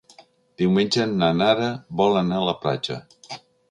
Diumenge 0.61 1.05
na 1.13 1.31
Nara 1.43 1.69
vol 2.03 2.21
anar 2.27 2.43
a 2.43 2.51
la 2.53 2.61
platja. 2.67 3.03